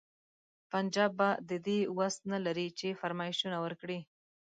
پنجاب 0.71 1.11
به 1.19 1.29
د 1.49 1.51
دې 1.67 1.79
وس 1.97 2.15
نه 2.31 2.39
لري 2.45 2.67
چې 2.79 2.97
فرمایشونه 3.01 3.57
ورکړي. 3.65 3.99